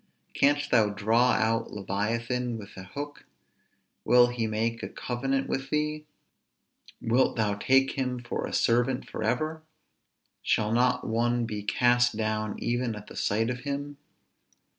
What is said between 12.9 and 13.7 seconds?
at the sight of